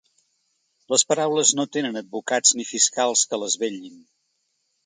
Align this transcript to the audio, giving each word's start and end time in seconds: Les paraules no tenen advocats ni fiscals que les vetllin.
Les 0.93 1.03
paraules 1.11 1.51
no 1.59 1.67
tenen 1.77 2.01
advocats 2.03 2.57
ni 2.61 2.67
fiscals 2.71 3.27
que 3.35 3.43
les 3.45 3.63
vetllin. 3.65 4.05